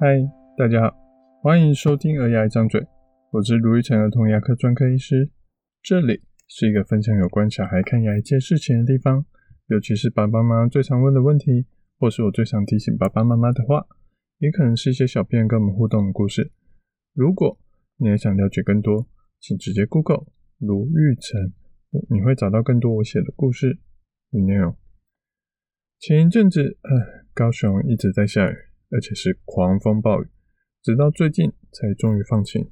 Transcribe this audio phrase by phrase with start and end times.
[0.00, 0.16] 嗨，
[0.56, 0.96] 大家好，
[1.42, 2.80] 欢迎收听儿牙一张嘴，
[3.32, 5.30] 我是卢玉成儿童牙科专科医师，
[5.82, 9.26] 这里是一个分享有关小孩看牙一件事情的地方，
[9.66, 11.66] 尤其是爸爸妈妈最常问的问题，
[11.98, 13.86] 或是我最常提醒爸爸妈妈的话，
[14.38, 16.50] 也可能是一些小朋友跟我们互动的故事。
[17.12, 17.60] 如果
[17.98, 19.06] 你也想了解更多，
[19.38, 20.24] 请直接 Google
[20.60, 21.52] 卢玉成，
[22.08, 23.78] 你会找到更多我写的故事
[24.30, 24.74] 与内容。
[25.98, 28.69] 前一阵子，呃，高雄一直在下雨。
[28.90, 30.28] 而且是狂风暴雨，
[30.82, 32.70] 直到最近才终于放晴。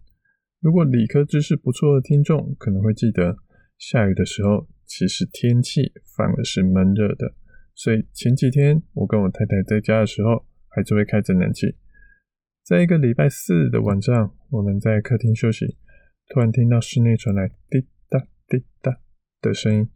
[0.61, 3.37] 如果理科知识不错的听众可能会记得，
[3.79, 7.35] 下雨的时候其实天气反而是闷热的。
[7.75, 11.77] 所以前几天我跟我太太在家的时候，还是会开着冷气。
[12.65, 15.65] 在一个礼拜四的晚上，我们在客厅休息，
[16.29, 18.99] 突然听到室内传来滴答滴答
[19.41, 19.89] 的声音。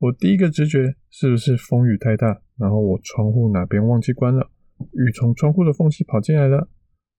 [0.00, 4.50] 我第一个直觉是不是风雨太大，然后我窗户哪边忘记关了？
[4.92, 6.68] 雨从窗户的缝隙跑进来了，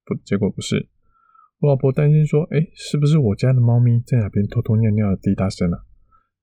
[0.06, 0.90] 不，结果不是。
[1.60, 5.80] 我老婆担心说：“哎，是不是我家的猫咪在哪边偷偷尿尿的滴答声啊？”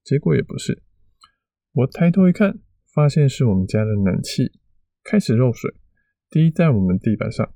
[0.03, 0.83] 结果也不是。
[1.73, 2.59] 我抬头一看，
[2.95, 4.53] 发现是我们家的暖气
[5.05, 5.71] 开始漏水，
[6.31, 7.53] 滴在我们地板上，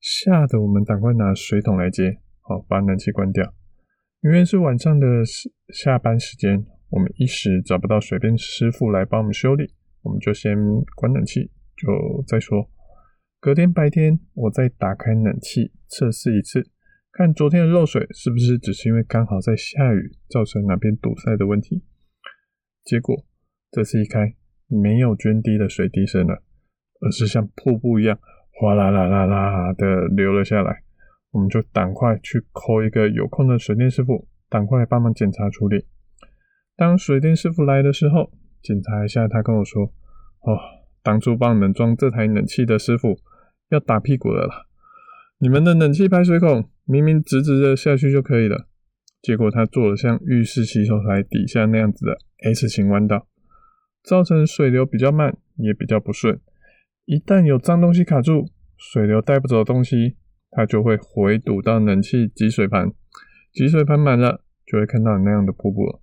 [0.00, 3.52] 吓得我们赶快拿水桶来接，好把冷气关掉。
[4.22, 5.06] 因为是晚上的
[5.74, 10.56] 下班时间，我们一时找不到水电师傅来帮我们修理，我们就先
[10.94, 12.70] 关冷气，就再说。
[13.42, 16.70] 隔天白天，我再打开冷气测试一次，
[17.10, 21.82] 看昨天的漏水是不是只是因为刚好在下雨造成哪边堵塞的问题。
[22.84, 23.26] 结果
[23.72, 24.36] 这次一开，
[24.68, 26.40] 没有涓滴的水滴声了，
[27.00, 28.16] 而是像瀑布一样
[28.60, 30.84] 哗啦啦啦啦的流了下来。
[31.32, 35.84] 我们就赶快去 call 一个有空的水电师傅，赶快帮忙检查处理。
[36.76, 38.30] 当水电师傅来的时候，
[38.62, 39.86] 检查一下，他跟我说
[40.46, 40.56] ：“哦，
[41.02, 43.18] 当初帮你们装这台冷气的师傅。”
[43.72, 44.66] 要打屁股了啦！
[45.38, 48.68] 你们的冷气排水孔明明直直的下去就可以了，
[49.20, 53.26] 结果他做了像浴室洗手台底下那样子的 S 型弯道，
[54.04, 56.38] 造成水流比较慢，也比较不顺。
[57.06, 58.46] 一旦有脏东西卡住，
[58.76, 60.16] 水流带不走的东西，
[60.50, 62.92] 它就会回堵到冷气集水盘，
[63.52, 66.00] 集水盘满了，就会看到你那样的瀑布了。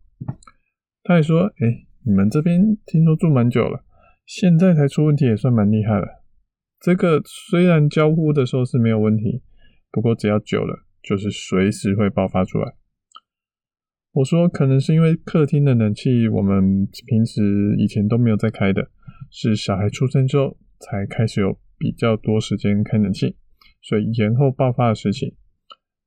[1.04, 3.86] 他还说：“哎、你们这边听说住蛮久了，
[4.26, 6.19] 现在才出问题也算蛮厉害了。”
[6.82, 9.42] 这个虽然交互的时候是没有问题，
[9.92, 12.76] 不过只要久了，就是随时会爆发出来。
[14.14, 18.90] 我说可能是因为客厅的冷气我们平时以前都没有在开的，
[19.30, 23.36] 是小孩出生之后才开始有比较多时间开冷气，
[23.82, 25.36] 所以延后爆发的事情。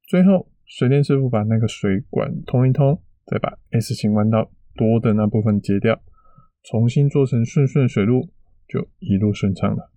[0.09, 6.03] 最后水电师傅把那个水管通一通，再把 S 型弯道多的那部分截掉，
[6.65, 8.33] 重新做成顺顺水路，
[8.67, 9.92] 就一路顺畅了。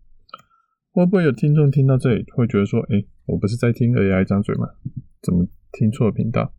[0.96, 4.66] 会不会有听众听到这里会觉得说：“诶，我不是在听儿牙一张嘴吗？
[5.22, 6.54] 怎么听错了频道？”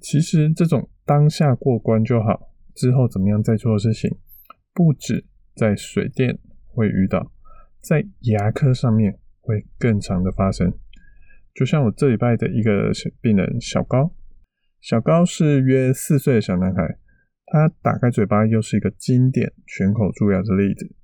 [0.00, 4.10] 其实这种当下过关就好，之后怎么样再做的事情，
[4.72, 7.30] 不止在水电会遇到，
[7.82, 10.72] 在牙科上面会更常的发生。
[11.54, 14.14] 就像我这礼拜的一个病人小高，
[14.80, 16.96] 小高是约四岁的小男孩，
[17.44, 20.96] 他打开嘴巴又是一个经典全口蛀牙的例子。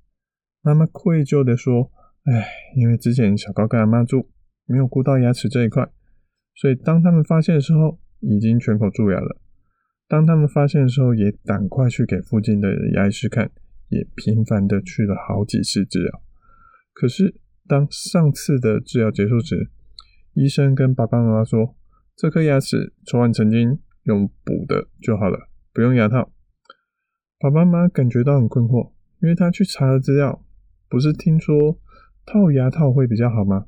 [0.63, 1.91] 妈妈愧疚的说。
[2.25, 4.29] 唉，因为之前小高跟阿妈住，
[4.65, 5.89] 没有顾到牙齿这一块，
[6.53, 9.41] 所以当他们发现的时候，已经全口蛀牙了。
[10.07, 13.49] 当他们发现的时候，也赶快去给附近的牙医师看，
[13.87, 16.21] 也频繁的去了好几次治疗。
[16.93, 19.69] 可是当上次的治疗结束时，
[20.33, 21.75] 医生跟爸爸妈妈说，
[22.15, 26.31] 这颗牙齿抽完神经用补的就好了，不用牙套。
[27.39, 28.91] 爸爸妈妈感觉到很困惑，
[29.21, 30.43] 因为他去查了资料，
[30.89, 31.79] 不是听说。
[32.31, 33.65] 套牙套会比较好吗？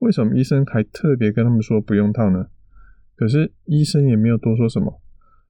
[0.00, 2.50] 为什么医生还特别跟他们说不用套呢？
[3.16, 5.00] 可是医生也没有多说什么，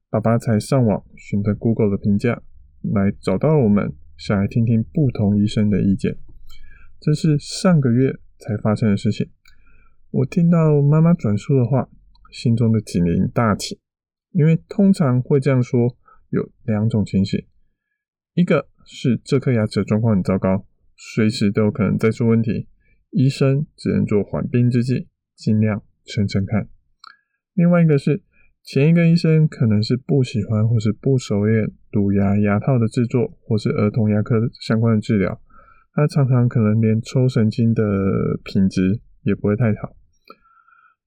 [0.09, 2.41] 爸爸才上网寻的 Google 的评价，
[2.81, 6.17] 来找到了我们，想来听听不同医生的意见。
[7.01, 9.29] 这是上个月才发生的事情。
[10.11, 11.89] 我听到妈妈转述的话，
[12.31, 13.81] 心中的警铃大起，
[14.31, 15.97] 因为通常会这样说，
[16.29, 17.45] 有两种情形，
[18.33, 20.65] 一个是这颗牙齿状况很糟糕。
[20.95, 22.67] 随时都有可能再出问题，
[23.11, 26.67] 医生只能做缓兵之计，尽量撑撑看。
[27.53, 28.21] 另外一个是，
[28.63, 35.39] 前一个医生可能是不喜欢或是不熟练乳牙牙套的制作，或是儿童牙科相关的治疗，
[35.93, 37.83] 他常常可能连抽神经的
[38.43, 39.95] 品质也不会太好。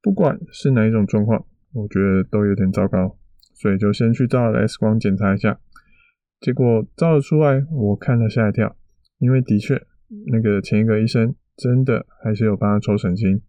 [0.00, 3.18] 不管是哪一种状况，我觉得都有点糟糕，
[3.54, 5.60] 所以就先去照了 X 光检查一下。
[6.40, 8.77] 结果照了出来，我看了吓一跳。
[9.18, 9.86] 因为的确，
[10.26, 13.42] 那个前一个医生真的还是有帮他抽神经，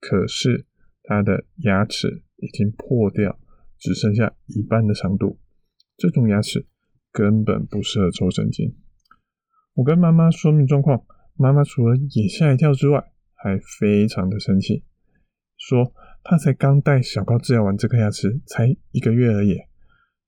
[0.00, 0.66] 可是
[1.02, 3.38] 他的牙齿已经破掉，
[3.78, 5.38] 只剩下一半的长度，
[5.96, 6.66] 这种牙齿
[7.12, 8.74] 根本不适合抽神经。
[9.74, 11.04] 我跟妈妈说明状况，
[11.34, 14.84] 妈妈除了也吓一跳之外，还非常的生气，
[15.58, 15.92] 说
[16.22, 19.58] 她才刚带小高治疗完这颗牙齿，才一个月而已，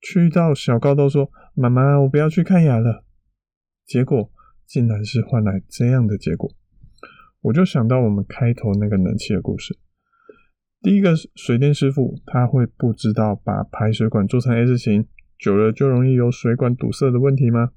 [0.00, 3.04] 去到小高都说妈妈，我不要去看牙了，
[3.86, 4.30] 结果
[4.66, 6.50] 竟然是换来这样的结果，
[7.42, 9.78] 我就想到我们开头那个冷气的故事，
[10.80, 15.06] 第一个水电师傅他会不知道把排水管做成 S 型，
[15.38, 17.70] 久了就容易有水管堵塞的问题吗？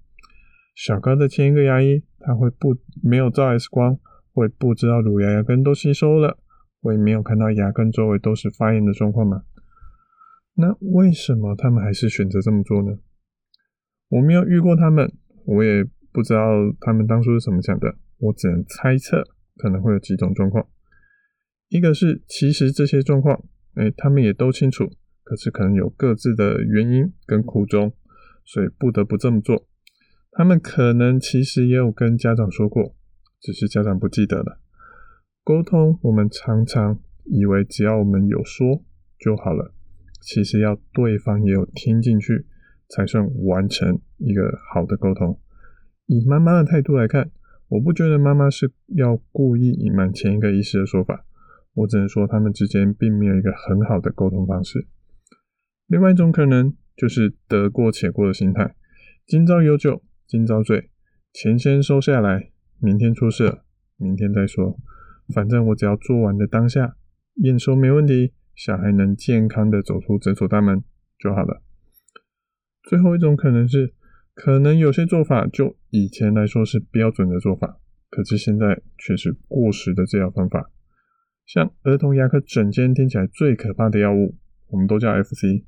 [0.76, 4.00] 小高的前一个牙医他会不没有照 X 光。
[4.34, 6.38] 会不知道乳牙牙根都吸收了，
[6.80, 9.42] 会没有看到牙根周围都是发炎的状况吗？
[10.54, 13.00] 那为什么他们还是选择这么做呢？
[14.10, 15.12] 我没有遇过他们，
[15.48, 15.84] 我也
[16.18, 16.42] 不知道
[16.80, 19.24] 他们当初是怎么想的，我只能猜测
[19.56, 20.68] 可能会有几种状况。
[21.70, 24.90] 一个是其实这些状况，哎，他们也都清楚，
[25.24, 27.94] 可是可能有各自的原因跟苦衷，
[28.44, 29.68] 所以不得不这么做。
[30.32, 32.96] 他们可能其实也有跟家长说过。
[33.40, 34.60] 只是家长不记得了。
[35.44, 38.84] 沟通，我们常常以为只要我们有说
[39.20, 39.72] 就好了，
[40.20, 42.48] 其实要对方也有听进去，
[42.90, 45.40] 才算完成一个好的沟通。
[46.08, 47.32] 以妈妈的态度来看，
[47.68, 51.26] 我不觉得妈妈是要故意隐瞒前一个医师的说法，
[51.74, 54.88] 我只能说他们之间并没有一个很好的沟通方式。
[55.88, 58.76] 另外一种可能就是得过且过的心态，
[59.26, 60.90] 今朝有酒今朝醉，
[61.34, 62.52] 钱先收下来。
[62.80, 63.60] 明天出事，
[63.98, 64.78] 明天再说。
[65.34, 66.96] 反正我只要做完的当下，
[67.44, 70.84] 验收没问题，小孩能健康的走出诊所大门
[71.20, 71.62] 就好了。
[72.84, 73.94] 最后一种可能是，
[74.38, 77.80] 可能有些做法就以前来说是标准的做法，
[78.12, 80.70] 可是现在却是过时的治疗方法。
[81.48, 84.38] 像儿童牙科诊间听起来最可怕的药物，
[84.68, 85.66] 我们都叫 FC，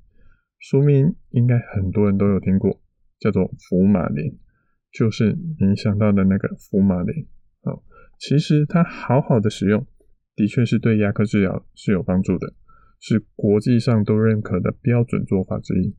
[0.59, 2.79] 说明应该很多人都有听过，
[3.19, 4.37] 叫做福马林。
[4.91, 7.25] 就是你想到的那个福马林，
[7.61, 7.81] 哦，
[8.19, 9.83] 其实它好好的使用，
[10.35, 12.53] 的确是对牙科治疗是有帮助的，
[12.99, 15.95] 是国际上都认可的标准做法之一。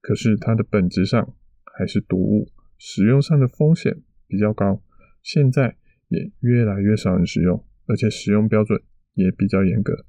[0.00, 1.34] 可是它的本质上
[1.76, 4.82] 还是毒物，使用上的风险比较高，
[5.22, 5.76] 现在
[6.08, 8.80] 也越来越少人使用，而且使用标准
[9.14, 10.04] 也比较严格。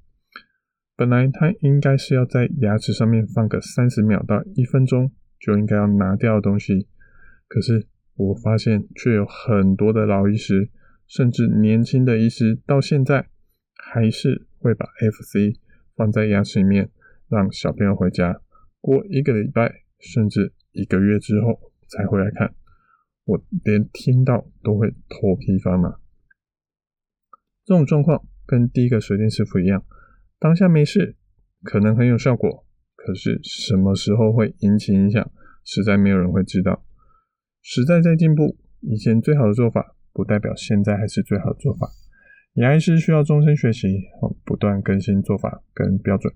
[0.96, 6.88] 本来它应该是要在牙齿上面放个三十秒到一分钟就应该要拿掉的东西，
[7.48, 7.88] 可是。
[8.20, 10.72] 我发现，却有很多的老医师，
[11.06, 13.28] 甚至年轻的医师，到现在
[13.76, 15.60] 还是会把 FC
[15.96, 16.90] 放在牙齿里面，
[17.30, 18.42] 让小朋友回家
[18.82, 22.54] 过一个礼拜，甚至一个月之后才回来看。
[23.26, 26.00] 我连听到都会头皮发麻。
[27.66, 29.84] 这种状况跟第一个水电师傅一样，
[30.40, 31.18] 当下没事，
[31.64, 32.66] 可能很有效果，
[32.96, 35.30] 可是什么时候会引起影响，
[35.66, 36.86] 实在没有人会知道。
[37.62, 41.90] 时代在进步，以前最好的做法不代表现在还是最好的做法。
[42.54, 44.04] 牙医师需要终身学习，
[44.46, 46.34] 不断更新做法跟标准。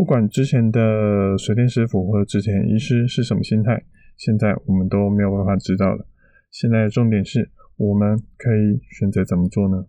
[0.00, 3.84] 不管之前的水电师傅或者之前医师是什么心态，
[4.16, 6.06] 现在我们都没有办法知道了。
[6.50, 9.84] 现在的重点是我们可以选择怎么做呢？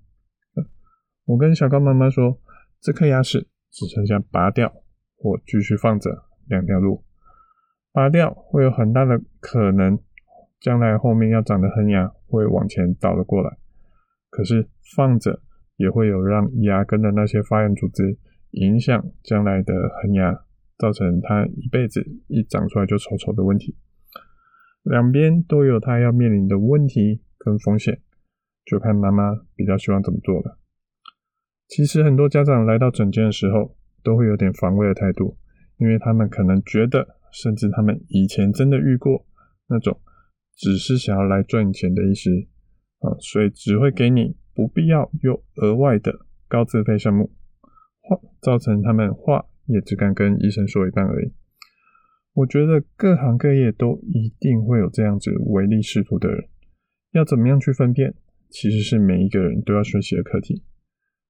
[1.23, 2.37] 我跟小高妈妈说，
[2.81, 4.69] 这颗牙齿只剩下拔掉
[5.15, 6.11] 或继续放着
[6.49, 7.05] 两条路。
[7.93, 9.97] 拔掉会有很大的可能。
[10.59, 13.57] 将来后面要长的恒牙会往前倒了过来，
[14.29, 15.39] 可是放着
[15.77, 18.19] 也会有让牙根的那些发炎组织
[18.51, 20.45] 影响将来的恒牙，
[20.77, 23.75] 造成它一辈子一长出来就丑丑的问题。
[24.83, 28.01] 两边都有它要面临的问题跟风险，
[28.65, 30.57] 就看妈妈比较希望怎么做了。
[31.67, 35.37] 其实很多家长来到诊间的时候都会有点防卫的态度，
[35.77, 39.25] 因为他们可能觉得，甚至他们以前真的遇过
[39.67, 39.99] 那种。
[40.53, 42.47] 只是想要来赚钱的医师
[42.99, 46.13] 啊，所以只会给你不必要又额外的
[46.47, 47.31] 高自费项目，
[48.01, 51.31] 话造成他们话也只敢跟医生说一半而已。
[52.33, 56.47] 我觉得各行各业都一定会有这样子唯利是图的人，
[57.11, 58.13] 要怎么样去分辨，
[58.49, 60.63] 其实是每一个人都要学习的课题。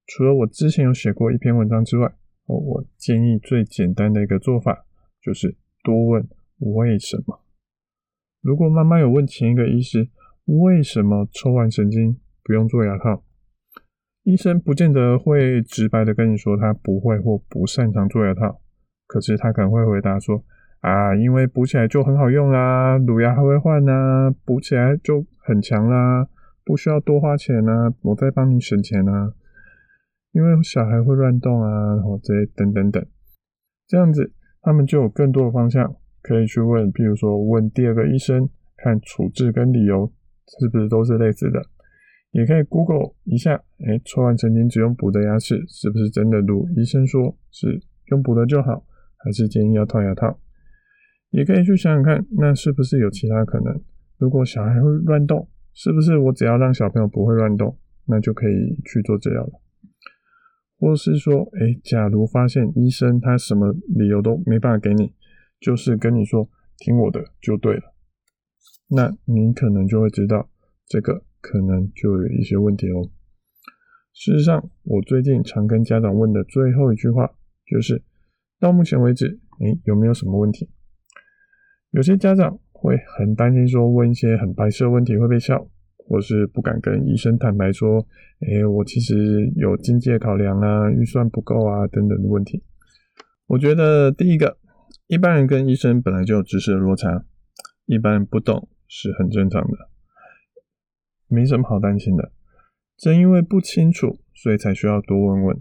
[0.06, 2.12] 除了我之前有写过一篇文章之外，
[2.46, 4.84] 我建议最简单的一个做法
[5.20, 7.40] 就是多问为什么。
[8.40, 10.08] 如果妈妈有问前一个医师
[10.44, 13.24] 为什么抽完神经不用做牙套，
[14.24, 18.60] 医生不见得会直白的跟你说他不会或不擅长做牙套，
[19.06, 20.44] 可是他可能会回答说
[20.80, 26.28] 啊，因为补起来就很好用啦，乳牙还会换呐，补起来就很强啦，
[26.64, 29.32] 不需要多花钱啊，我再帮你省钱啊，
[30.32, 33.04] 因为小孩会乱动啊，或者等等等，
[33.88, 40.12] 这样子他们就有更多的方向可以去问，譬如说问第二个医生，看处置跟理由
[40.46, 41.60] 是不是都是类似的，
[42.32, 43.54] 也可以 Google 一下，
[43.86, 48.84] 哎，抽完神经只用补的牙齿是不是真的如医生说是用补的就好，
[49.18, 50.38] 还是建议要套牙套？
[51.30, 53.80] 也可以去想想看，那是不是有其他可能？
[54.18, 59.60] 如果小孩会乱动，是不是我只要让小朋友不会乱动，那就可以去做治疗了？
[60.78, 65.12] 或是说，诶，假如发现医生他什么理由都没办法给你，
[65.60, 66.48] 就是跟你说
[66.78, 67.94] 听我的就对了，
[68.88, 70.50] 那你可能就会知道
[70.86, 73.10] 这个可能就有一些问题哦。
[74.14, 77.30] 事实上，我最近常跟家长问的最后一句话
[77.66, 78.02] 就是：
[78.58, 79.26] 到目前为止，
[79.60, 80.70] 诶，有没有什么问题？
[81.90, 88.06] 有些家长会很担心，说问一些很白痴的问题会被笑，或是不敢跟医生坦白说，
[88.46, 92.62] 诶，我其实有经济考量啊，预算不够啊，等等的问题。
[93.46, 94.58] 我觉得第一个，
[95.06, 97.24] 一般人跟医生本来就有知识的落差，
[97.86, 99.90] 一般人不懂是很正常的，
[101.32, 102.32] 没什么好担心的。
[102.98, 105.56] 正因为不清楚，所以才需要多问问。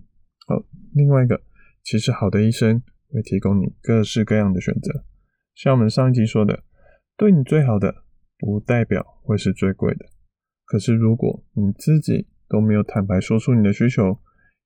[0.48, 0.64] 好，
[0.94, 1.42] 另外一个，
[1.84, 5.06] 其实好的医生会提供你各式各样的选择。
[5.56, 6.64] 像我们上一集说的，
[7.16, 8.04] 对你最好的
[8.38, 10.06] 不代表会是最贵的。
[10.66, 14.20] 可是如果你自己都没有坦白说出你的需求，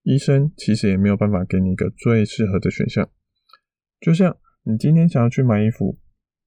[0.04, 3.10] 医生其实也没有办法给你一个最适合的选项。
[4.00, 5.98] 就像你今天想要去买衣服，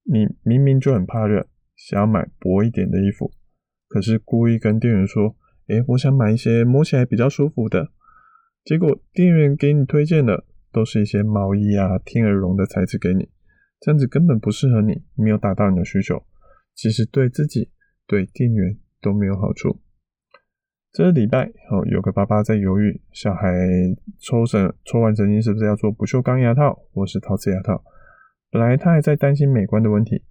[0.03, 3.31] 你明明就很怕热，想要买薄一点的衣服，
[3.89, 5.35] 可是故意跟店员说
[5.67, 7.89] ：“诶，我想买一些摸起来比较舒服的。”
[8.63, 13.29] 结果店员给你推荐的都是一些毛衣啊、天鹅绒的材质给你。
[13.79, 16.21] 这样子根本不适合你，没有达到你的需求，
[16.75, 17.71] 其实对自己、
[18.05, 19.81] 对店员都没有好处。
[20.91, 23.47] 这个礼拜哦，有个爸爸在犹豫，小孩
[24.19, 27.83] 抽神抽完神经是不是要做不锈钢牙套或是陶瓷牙套？
[28.51, 30.23] 本来他还在担心美观的问题，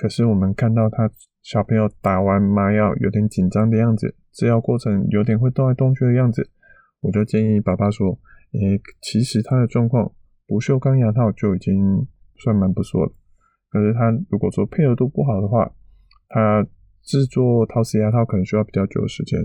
[0.00, 1.10] 可是我们看到他
[1.42, 6.48] 小朋友打完麻药有点紧张的样子，治疗过程有点会动来动去的样子，
[7.00, 8.18] 我就建议爸爸说
[8.54, 10.12] ：“诶，其实他的状况
[10.46, 12.06] 不锈钢牙套就已经。”
[12.40, 13.12] 算蛮不错了，
[13.68, 15.74] 可是他如果说配合度不好的话，
[16.28, 16.64] 他
[17.02, 19.40] 制作陶瓷牙套可能需要比较久的时间。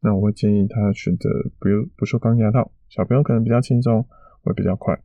[0.00, 1.30] 那我会建议他选择
[1.60, 4.04] 不不锈钢牙套，小朋友可能比较轻松，
[4.42, 5.00] 会比较快。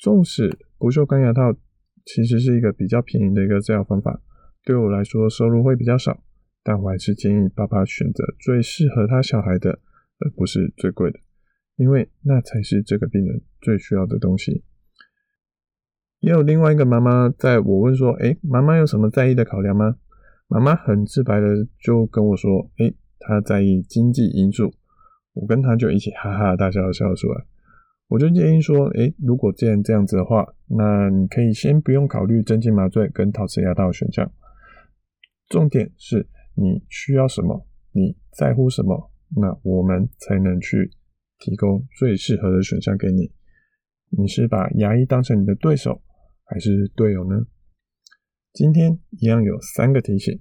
[0.00, 1.52] 纵使不锈钢牙套
[2.06, 4.22] 其实是一个比较便宜的一个治疗方法，
[4.64, 6.22] 对我来说收入会比较少，
[6.62, 9.80] 但我还是建议爸爸选择最适合他小孩的，
[10.20, 11.18] 而不是最贵的，
[11.74, 14.62] 因为那才是这个病人最需要的东西。
[16.20, 19.96] 也有另外一个妈妈在我问说：“诶，妈妈有什么在意的考量吗？”
[20.48, 24.72] 妈妈很直白的就跟我说：“诶，她在意经济因素。”
[25.34, 27.44] 我跟她就一起哈哈大笑笑出来。
[28.08, 34.30] 我就建议说：“诶，如果既然这样子的话，那你可以先不用考虑镇静麻醉跟陶瓷牙套选项。
[35.48, 40.90] 重点是你需要什么，你在乎什么，那我们才能去
[41.38, 43.32] 提供最适合的选项给你。
[44.10, 46.00] 你是把牙医当成你的对手，
[46.44, 47.46] 还是队友呢？
[48.52, 50.40] 今天一样有三个提醒。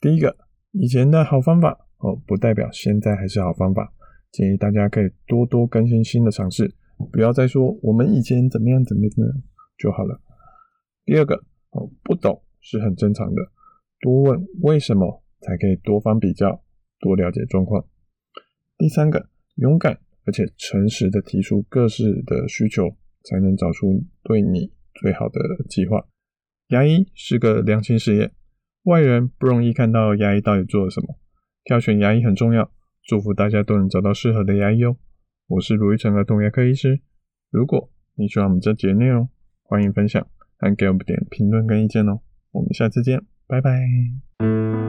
[0.00, 0.36] 第一个，
[0.72, 3.92] 以前的好方法哦，不代表现在还是好方法。
[4.32, 6.74] 建议大家可以多多更新新的尝试，
[7.12, 9.42] 不要再说我们以前怎么样怎么样怎么样
[9.78, 10.20] 就好了。
[11.04, 11.36] 第二个
[11.70, 13.42] 哦，不懂是很正常的，
[14.00, 16.62] 多问为什么才可以多方比较，
[17.00, 17.84] 多了解状况。
[18.78, 24.72] 第三个，勇敢而且诚实的提出各式的需求，才能找出对你。
[25.02, 26.06] 最好的计划。
[26.68, 28.30] 牙医是个良心事业，
[28.84, 31.18] 外人不容易看到牙医到底做了什么。
[31.64, 32.70] 挑选牙医很重要，
[33.02, 34.96] 祝福大家都能找到适合的牙医哦。
[35.46, 37.00] 我是卢玉成儿童牙科医师。
[37.50, 39.28] 如果你喜欢我们这节内容，
[39.62, 42.20] 欢迎分享，还给我们点评论跟意见哦。
[42.52, 44.83] 我们下次见，拜拜。